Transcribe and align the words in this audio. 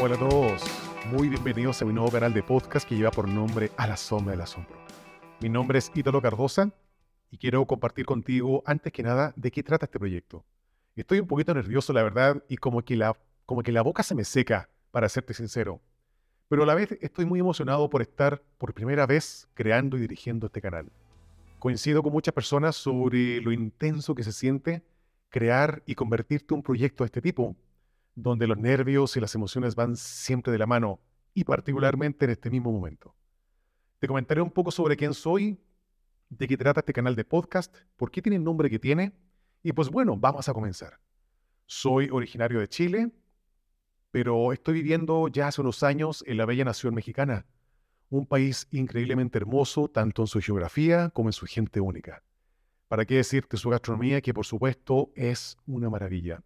Hola 0.00 0.16
a 0.16 0.18
todos, 0.18 0.62
muy 1.12 1.28
bienvenidos 1.28 1.80
a 1.80 1.84
mi 1.84 1.92
nuevo 1.92 2.10
canal 2.10 2.32
de 2.32 2.42
podcast 2.42 2.88
que 2.88 2.96
lleva 2.96 3.10
por 3.10 3.28
nombre 3.28 3.70
A 3.76 3.86
la 3.86 3.96
Sombra 3.96 4.32
del 4.32 4.40
Asombro. 4.40 4.76
Mi 5.40 5.48
nombre 5.48 5.78
es 5.78 5.92
Ítalo 5.94 6.20
Cardosa 6.20 6.72
y 7.30 7.36
quiero 7.36 7.64
compartir 7.66 8.06
contigo, 8.06 8.62
antes 8.66 8.92
que 8.92 9.02
nada, 9.02 9.32
de 9.36 9.50
qué 9.50 9.62
trata 9.62 9.86
este 9.86 9.98
proyecto. 9.98 10.44
Estoy 10.96 11.20
un 11.20 11.26
poquito 11.26 11.54
nervioso, 11.54 11.92
la 11.92 12.02
verdad, 12.02 12.42
y 12.48 12.56
como 12.56 12.82
que 12.82 12.96
la, 12.96 13.16
como 13.46 13.62
que 13.62 13.70
la 13.70 13.82
boca 13.82 14.02
se 14.02 14.14
me 14.14 14.24
seca, 14.24 14.70
para 14.90 15.08
serte 15.08 15.34
sincero. 15.34 15.80
Pero 16.48 16.64
a 16.64 16.66
la 16.66 16.74
vez 16.74 16.92
estoy 17.00 17.26
muy 17.26 17.38
emocionado 17.38 17.88
por 17.88 18.02
estar 18.02 18.42
por 18.58 18.74
primera 18.74 19.06
vez 19.06 19.46
creando 19.54 19.96
y 19.96 20.00
dirigiendo 20.00 20.46
este 20.46 20.60
canal. 20.60 20.90
Coincido 21.58 22.02
con 22.02 22.12
muchas 22.12 22.34
personas 22.34 22.76
sobre 22.76 23.40
lo 23.40 23.52
intenso 23.52 24.14
que 24.14 24.24
se 24.24 24.32
siente 24.32 24.82
crear 25.28 25.82
y 25.86 25.94
convertirte 25.94 26.54
en 26.54 26.58
un 26.58 26.62
proyecto 26.62 27.04
de 27.04 27.06
este 27.06 27.22
tipo, 27.22 27.56
donde 28.14 28.46
los 28.46 28.58
nervios 28.58 29.16
y 29.16 29.20
las 29.20 29.34
emociones 29.34 29.74
van 29.74 29.96
siempre 29.96 30.52
de 30.52 30.58
la 30.58 30.66
mano, 30.66 31.00
y 31.34 31.44
particularmente 31.44 32.26
en 32.26 32.32
este 32.32 32.50
mismo 32.50 32.72
momento. 32.72 33.14
Te 33.98 34.06
comentaré 34.06 34.40
un 34.40 34.50
poco 34.50 34.70
sobre 34.70 34.96
quién 34.96 35.14
soy, 35.14 35.58
de 36.28 36.48
qué 36.48 36.56
trata 36.56 36.80
este 36.80 36.92
canal 36.92 37.14
de 37.14 37.24
podcast, 37.24 37.74
por 37.96 38.10
qué 38.10 38.20
tiene 38.20 38.36
el 38.36 38.44
nombre 38.44 38.68
que 38.68 38.78
tiene, 38.78 39.12
y 39.62 39.72
pues 39.72 39.88
bueno, 39.90 40.16
vamos 40.16 40.48
a 40.48 40.54
comenzar. 40.54 40.98
Soy 41.66 42.08
originario 42.10 42.60
de 42.60 42.68
Chile, 42.68 43.12
pero 44.10 44.52
estoy 44.52 44.74
viviendo 44.74 45.28
ya 45.28 45.48
hace 45.48 45.60
unos 45.60 45.82
años 45.82 46.22
en 46.26 46.36
la 46.36 46.44
bella 46.44 46.64
nación 46.64 46.94
mexicana, 46.94 47.46
un 48.10 48.26
país 48.26 48.68
increíblemente 48.70 49.38
hermoso 49.38 49.88
tanto 49.88 50.22
en 50.22 50.26
su 50.26 50.40
geografía 50.40 51.08
como 51.10 51.30
en 51.30 51.32
su 51.32 51.46
gente 51.46 51.80
única. 51.80 52.22
¿Para 52.88 53.06
qué 53.06 53.14
decirte 53.14 53.56
su 53.56 53.70
gastronomía, 53.70 54.20
que 54.20 54.34
por 54.34 54.44
supuesto 54.44 55.10
es 55.14 55.56
una 55.66 55.88
maravilla? 55.88 56.42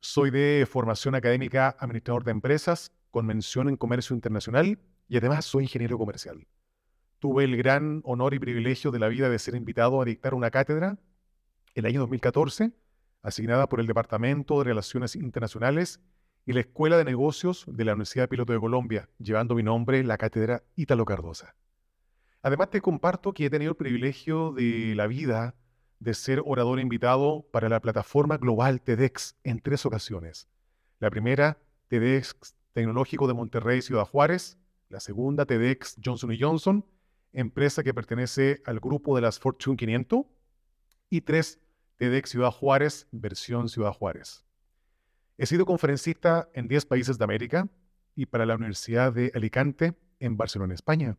Soy 0.00 0.30
de 0.30 0.64
formación 0.70 1.16
académica 1.16 1.76
administrador 1.80 2.22
de 2.22 2.30
empresas 2.30 2.92
con 3.10 3.26
mención 3.26 3.68
en 3.68 3.76
comercio 3.76 4.14
internacional 4.14 4.78
y 5.08 5.16
además 5.16 5.44
soy 5.44 5.64
ingeniero 5.64 5.98
comercial. 5.98 6.46
Tuve 7.18 7.42
el 7.42 7.56
gran 7.56 8.00
honor 8.04 8.32
y 8.32 8.38
privilegio 8.38 8.92
de 8.92 9.00
la 9.00 9.08
vida 9.08 9.28
de 9.28 9.40
ser 9.40 9.56
invitado 9.56 10.00
a 10.00 10.04
dictar 10.04 10.34
una 10.34 10.52
cátedra 10.52 10.98
el 11.74 11.84
año 11.84 11.98
2014, 12.00 12.72
asignada 13.22 13.68
por 13.68 13.80
el 13.80 13.88
Departamento 13.88 14.58
de 14.58 14.64
Relaciones 14.64 15.16
Internacionales 15.16 16.00
y 16.46 16.52
la 16.52 16.60
Escuela 16.60 16.96
de 16.96 17.04
Negocios 17.04 17.64
de 17.66 17.84
la 17.84 17.92
Universidad 17.94 18.28
Piloto 18.28 18.52
de 18.52 18.60
Colombia, 18.60 19.08
llevando 19.18 19.56
mi 19.56 19.64
nombre, 19.64 20.04
la 20.04 20.16
cátedra 20.16 20.62
Ítalo 20.76 21.04
Cardosa. 21.04 21.56
Además, 22.42 22.70
te 22.70 22.80
comparto 22.80 23.32
que 23.32 23.46
he 23.46 23.50
tenido 23.50 23.72
el 23.72 23.76
privilegio 23.76 24.52
de 24.52 24.94
la 24.94 25.08
vida 25.08 25.56
de 26.00 26.14
ser 26.14 26.42
orador 26.44 26.80
invitado 26.80 27.46
para 27.50 27.68
la 27.68 27.80
plataforma 27.80 28.36
global 28.36 28.80
TEDx 28.80 29.36
en 29.44 29.60
tres 29.60 29.84
ocasiones. 29.86 30.48
La 31.00 31.10
primera, 31.10 31.58
TEDx 31.88 32.54
Tecnológico 32.72 33.26
de 33.26 33.34
Monterrey, 33.34 33.82
Ciudad 33.82 34.04
Juárez. 34.04 34.58
La 34.88 35.00
segunda, 35.00 35.44
TEDx 35.44 35.96
Johnson 36.02 36.30
Johnson, 36.38 36.86
empresa 37.32 37.82
que 37.82 37.92
pertenece 37.92 38.62
al 38.64 38.80
grupo 38.80 39.16
de 39.16 39.22
las 39.22 39.38
Fortune 39.38 39.76
500. 39.76 40.24
Y 41.10 41.22
tres, 41.22 41.60
TEDx 41.96 42.30
Ciudad 42.30 42.50
Juárez, 42.50 43.08
versión 43.10 43.68
Ciudad 43.68 43.92
Juárez. 43.92 44.44
He 45.36 45.46
sido 45.46 45.66
conferencista 45.66 46.48
en 46.52 46.68
10 46.68 46.86
países 46.86 47.16
de 47.16 47.24
América 47.24 47.68
y 48.14 48.26
para 48.26 48.44
la 48.44 48.56
Universidad 48.56 49.12
de 49.12 49.30
Alicante 49.34 49.94
en 50.18 50.36
Barcelona, 50.36 50.74
España. 50.74 51.16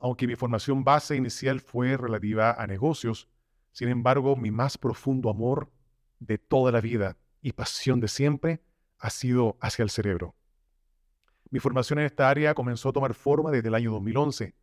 Aunque 0.00 0.26
mi 0.26 0.34
formación 0.34 0.82
base 0.84 1.16
inicial 1.16 1.60
fue 1.60 1.96
relativa 1.96 2.52
a 2.52 2.66
negocios, 2.66 3.28
sin 3.78 3.90
embargo, 3.90 4.34
mi 4.34 4.50
más 4.50 4.76
profundo 4.76 5.30
amor 5.30 5.70
de 6.18 6.36
toda 6.36 6.72
la 6.72 6.80
vida 6.80 7.16
y 7.40 7.52
pasión 7.52 8.00
de 8.00 8.08
siempre 8.08 8.60
ha 8.98 9.08
sido 9.08 9.56
hacia 9.60 9.84
el 9.84 9.90
cerebro. 9.90 10.34
Mi 11.50 11.60
formación 11.60 12.00
en 12.00 12.06
esta 12.06 12.28
área 12.28 12.54
comenzó 12.54 12.88
a 12.88 12.92
tomar 12.92 13.14
forma 13.14 13.52
desde 13.52 13.68
el 13.68 13.76
año 13.76 13.92
2011, 13.92 14.56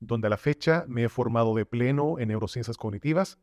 donde 0.00 0.26
a 0.26 0.28
la 0.28 0.36
fecha 0.36 0.84
me 0.86 1.04
he 1.04 1.08
formado 1.08 1.54
de 1.54 1.64
pleno 1.64 2.18
en 2.18 2.28
neurociencias 2.28 2.76
cognitivas, 2.76 3.38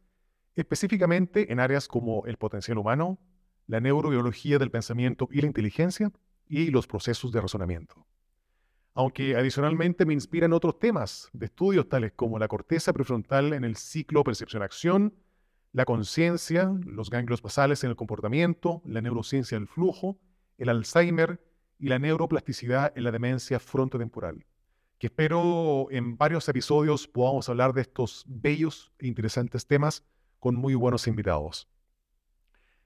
específicamente 0.55 1.51
en 1.51 1.59
áreas 1.59 1.87
como 1.87 2.27
el 2.27 2.37
potencial 2.37 2.77
humano, 2.77 3.17
la 3.65 3.79
neurobiología 3.79 4.59
del 4.59 4.69
pensamiento 4.69 5.27
y 5.31 5.41
la 5.41 5.47
inteligencia, 5.47 6.11
y 6.45 6.69
los 6.69 6.85
procesos 6.85 7.31
de 7.31 7.41
razonamiento 7.41 8.05
aunque 8.93 9.35
adicionalmente 9.35 10.05
me 10.05 10.13
inspiran 10.13 10.53
otros 10.53 10.79
temas 10.79 11.29
de 11.33 11.45
estudios 11.45 11.87
tales 11.87 12.13
como 12.15 12.39
la 12.39 12.47
corteza 12.47 12.93
prefrontal 12.93 13.53
en 13.53 13.63
el 13.63 13.75
ciclo 13.75 14.23
percepción-acción, 14.23 15.13
la 15.71 15.85
conciencia, 15.85 16.73
los 16.85 17.09
ganglios 17.09 17.41
basales 17.41 17.83
en 17.83 17.91
el 17.91 17.95
comportamiento, 17.95 18.81
la 18.85 19.01
neurociencia 19.01 19.57
del 19.57 19.67
flujo, 19.67 20.19
el 20.57 20.69
Alzheimer 20.69 21.39
y 21.77 21.87
la 21.87 21.99
neuroplasticidad 21.99 22.91
en 22.95 23.03
la 23.03 23.11
demencia 23.11 23.59
frontotemporal, 23.59 24.45
que 24.97 25.07
espero 25.07 25.87
en 25.91 26.17
varios 26.17 26.49
episodios 26.49 27.07
podamos 27.07 27.47
hablar 27.49 27.73
de 27.73 27.81
estos 27.81 28.25
bellos 28.27 28.91
e 28.99 29.07
interesantes 29.07 29.65
temas 29.65 30.03
con 30.39 30.55
muy 30.55 30.73
buenos 30.75 31.07
invitados. 31.07 31.69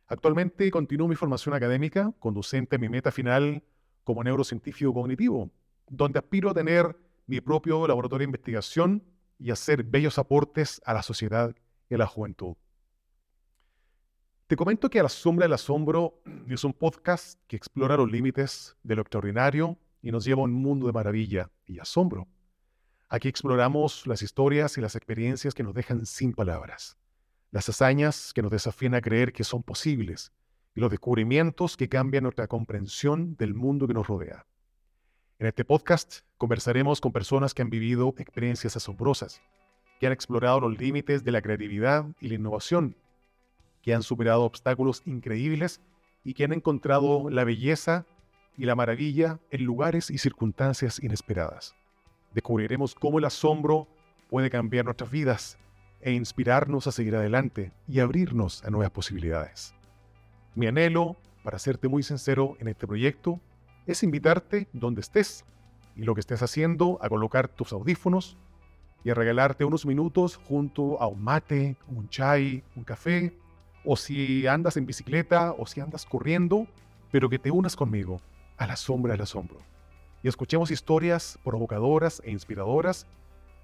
Actualmente 0.07 0.69
continúo 0.69 1.07
mi 1.07 1.15
formación 1.15 1.55
académica, 1.55 2.13
conducente 2.19 2.75
a 2.75 2.79
mi 2.79 2.89
meta 2.89 3.11
final 3.11 3.63
como 4.03 4.23
neurocientífico 4.23 4.93
cognitivo, 4.93 5.49
donde 5.95 6.19
aspiro 6.19 6.49
a 6.49 6.53
tener 6.53 6.97
mi 7.27 7.39
propio 7.39 7.87
laboratorio 7.87 8.25
de 8.25 8.29
investigación 8.29 9.03
y 9.37 9.51
hacer 9.51 9.83
bellos 9.83 10.17
aportes 10.17 10.81
a 10.85 10.93
la 10.93 11.03
sociedad 11.03 11.55
y 11.89 11.95
a 11.95 11.97
la 11.99 12.07
juventud. 12.07 12.55
Te 14.47 14.55
comento 14.55 14.89
que 14.89 14.99
A 14.99 15.03
la 15.03 15.09
Sombra 15.09 15.45
del 15.45 15.53
Asombro 15.53 16.21
es 16.47 16.63
un 16.63 16.73
podcast 16.73 17.39
que 17.47 17.55
explora 17.55 17.95
los 17.95 18.11
límites 18.11 18.75
de 18.83 18.95
lo 18.95 19.01
extraordinario 19.01 19.77
y 20.01 20.11
nos 20.11 20.25
lleva 20.25 20.41
a 20.41 20.45
un 20.45 20.53
mundo 20.53 20.87
de 20.87 20.93
maravilla 20.93 21.49
y 21.65 21.79
asombro. 21.79 22.27
Aquí 23.07 23.27
exploramos 23.27 24.07
las 24.07 24.21
historias 24.21 24.77
y 24.77 24.81
las 24.81 24.95
experiencias 24.95 25.53
que 25.53 25.63
nos 25.63 25.73
dejan 25.73 26.05
sin 26.05 26.33
palabras, 26.33 26.97
las 27.51 27.69
hazañas 27.69 28.33
que 28.33 28.41
nos 28.41 28.51
desafían 28.51 28.95
a 28.95 29.01
creer 29.01 29.31
que 29.31 29.43
son 29.43 29.63
posibles 29.63 30.31
y 30.75 30.81
los 30.81 30.89
descubrimientos 30.89 31.77
que 31.77 31.87
cambian 31.87 32.23
nuestra 32.23 32.47
comprensión 32.47 33.35
del 33.35 33.53
mundo 33.53 33.87
que 33.87 33.93
nos 33.93 34.07
rodea. 34.07 34.45
En 35.43 35.47
este 35.49 35.65
podcast 35.65 36.19
conversaremos 36.37 37.01
con 37.01 37.11
personas 37.11 37.53
que 37.53 37.61
han 37.61 37.69
vivido 37.69 38.15
experiencias 38.17 38.77
asombrosas, 38.77 39.41
que 39.99 40.07
han 40.07 40.13
explorado 40.13 40.61
los 40.61 40.79
límites 40.79 41.25
de 41.25 41.33
la 41.33 41.41
creatividad 41.41 42.05
y 42.21 42.29
la 42.29 42.35
innovación, 42.35 42.95
que 43.81 43.93
han 43.93 44.03
superado 44.03 44.43
obstáculos 44.43 45.03
increíbles 45.05 45.81
y 46.23 46.33
que 46.33 46.45
han 46.45 46.53
encontrado 46.53 47.29
la 47.29 47.43
belleza 47.43 48.05
y 48.57 48.63
la 48.63 48.75
maravilla 48.75 49.41
en 49.51 49.65
lugares 49.65 50.09
y 50.11 50.17
circunstancias 50.17 51.03
inesperadas. 51.03 51.75
Descubriremos 52.33 52.95
cómo 52.95 53.19
el 53.19 53.25
asombro 53.25 53.89
puede 54.29 54.49
cambiar 54.49 54.85
nuestras 54.85 55.11
vidas 55.11 55.57
e 55.99 56.13
inspirarnos 56.13 56.87
a 56.87 56.93
seguir 56.93 57.17
adelante 57.17 57.73
y 57.85 57.99
abrirnos 57.99 58.63
a 58.63 58.69
nuevas 58.69 58.91
posibilidades. 58.91 59.75
Mi 60.55 60.67
anhelo, 60.67 61.17
para 61.43 61.59
serte 61.59 61.89
muy 61.89 62.01
sincero 62.01 62.55
en 62.61 62.69
este 62.69 62.87
proyecto, 62.87 63.41
es 63.87 64.03
invitarte 64.03 64.67
donde 64.73 65.01
estés 65.01 65.45
y 65.95 66.03
lo 66.03 66.13
que 66.13 66.21
estés 66.21 66.41
haciendo 66.41 66.99
a 67.01 67.09
colocar 67.09 67.47
tus 67.47 67.73
audífonos 67.73 68.37
y 69.03 69.09
a 69.09 69.13
regalarte 69.13 69.65
unos 69.65 69.85
minutos 69.85 70.37
junto 70.37 71.01
a 71.01 71.07
un 71.07 71.23
mate, 71.23 71.75
un 71.87 72.09
chai, 72.09 72.63
un 72.75 72.83
café, 72.83 73.35
o 73.85 73.97
si 73.97 74.47
andas 74.47 74.77
en 74.77 74.85
bicicleta 74.85 75.53
o 75.57 75.65
si 75.65 75.81
andas 75.81 76.05
corriendo, 76.05 76.67
pero 77.11 77.29
que 77.29 77.39
te 77.39 77.51
unas 77.51 77.75
conmigo 77.75 78.21
a 78.57 78.65
la 78.65 78.77
sombra 78.77 79.11
del 79.11 79.21
asombro 79.21 79.59
y 80.23 80.29
escuchemos 80.29 80.71
historias 80.71 81.37
provocadoras 81.43 82.21
e 82.25 82.31
inspiradoras, 82.31 83.05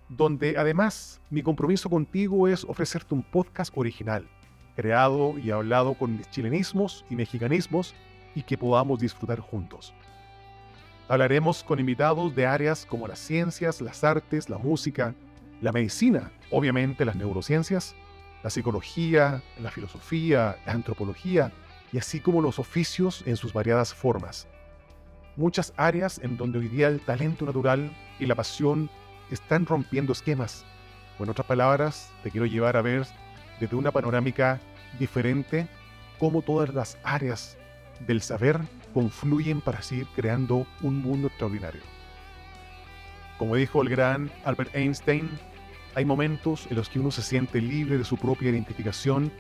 donde 0.10 0.58
además 0.58 1.22
mi 1.30 1.42
compromiso 1.42 1.90
contigo 1.90 2.48
es 2.48 2.66
ofrecerte 2.66 3.16
un 3.16 3.24
podcast 3.24 3.72
original, 3.76 4.28
creado 4.76 5.40
y 5.40 5.52
hablado 5.52 5.94
con 5.94 6.22
chilenismos 6.32 7.06
y 7.10 7.16
mexicanismos 7.16 7.96
y 8.36 8.44
que 8.44 8.58
podamos 8.58 9.00
disfrutar 9.00 9.40
juntos. 9.40 9.94
Hablaremos 11.10 11.64
con 11.64 11.80
invitados 11.80 12.36
de 12.36 12.46
áreas 12.46 12.86
como 12.86 13.08
las 13.08 13.18
ciencias, 13.18 13.82
las 13.82 14.04
artes, 14.04 14.48
la 14.48 14.60
música, 14.60 15.16
la 15.60 15.72
medicina, 15.72 16.32
obviamente 16.52 17.04
las 17.04 17.16
neurociencias, 17.16 17.96
la 18.44 18.52
psicología, 18.52 19.42
la 19.60 19.72
filosofía, 19.72 20.58
la 20.68 20.74
antropología 20.74 21.52
y 21.92 21.98
así 21.98 22.20
como 22.20 22.44
los 22.44 22.60
oficios 22.60 23.24
en 23.26 23.38
sus 23.38 23.54
variadas 23.54 23.92
formas. 23.92 24.48
Muchas 25.36 25.74
áreas 25.78 26.20
en 26.20 26.38
donde 26.38 26.60
hoy 26.60 26.68
día 26.68 26.90
el 26.90 27.00
talento 27.00 27.44
natural 27.44 27.92
y 28.20 28.28
la 28.28 28.36
pasión 28.36 28.88
están 29.32 29.66
rompiendo 29.66 30.14
esquemas. 30.14 30.64
O 31.18 31.24
en 31.24 31.32
otras 31.32 31.48
palabras, 31.48 32.12
te 32.22 32.30
quiero 32.30 32.46
llevar 32.46 32.78
a 32.78 32.84
ver 32.84 33.08
desde 33.60 33.76
una 33.76 33.90
panorámica 33.90 34.62
diferente 35.00 35.68
cómo 36.20 36.44
todas 36.44 36.72
las 36.72 37.00
áreas 37.04 37.58
del 38.08 38.22
saber 38.22 38.60
confluyen 38.94 39.62
para 39.62 39.82
seguir 39.82 40.08
creando 40.16 40.66
un 40.82 41.02
mundo 41.02 41.28
extraordinario. 41.28 41.82
Como 43.38 43.56
dijo 43.56 43.82
el 43.82 43.90
gran 43.90 44.32
Albert 44.44 44.76
Einstein, 44.76 45.30
hay 45.96 46.06
momentos 46.06 46.68
en 46.70 46.76
los 46.76 46.90
que 46.90 47.00
uno 47.00 47.12
se 47.12 47.22
siente 47.22 47.62
libre 47.62 47.98
de 47.98 48.04
su 48.04 48.18
propia 48.18 48.50
identificación 48.50 49.32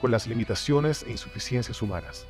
con 0.00 0.10
las 0.10 0.26
limitaciones 0.26 1.02
e 1.02 1.10
insuficiencias 1.10 1.82
humanas. 1.82 2.26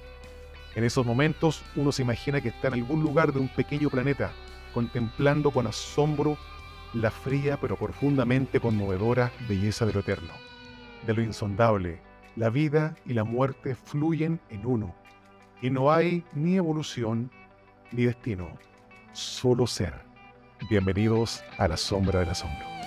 En 0.75 0.85
esos 0.85 1.05
momentos 1.05 1.63
uno 1.77 1.93
se 1.93 2.03
imagina 2.03 2.41
que 2.41 2.49
está 2.49 2.69
en 2.69 2.75
algún 2.75 3.03
lugar 3.03 3.33
de 3.33 3.41
un 3.41 3.49
pequeño 3.49 3.91
planeta, 3.91 4.33
contemplando 4.73 5.51
con 5.51 5.67
asombro 5.67 6.39
la 6.95 7.11
fría 7.11 7.59
pero 7.61 7.77
profundamente 7.77 8.61
conmovedora 8.61 9.33
belleza 9.49 9.87
de 9.87 9.93
lo 9.93 10.01
eterno, 10.01 10.33
de 11.07 11.15
lo 11.15 11.23
insondable. 11.23 12.01
La 12.37 12.51
vida 12.51 12.95
y 13.07 13.15
la 13.15 13.25
muerte 13.25 13.75
fluyen 13.75 14.41
en 14.49 14.65
uno, 14.65 14.95
y 15.63 15.69
no 15.69 15.93
hay 15.93 16.25
ni 16.33 16.57
evolución 16.57 17.31
ni 17.93 18.05
destino, 18.05 18.49
solo 19.13 19.67
ser. 19.67 19.93
Bienvenidos 20.71 21.43
a 21.59 21.69
la 21.69 21.77
sombra 21.77 22.21
del 22.21 22.31
asombro. 22.31 22.80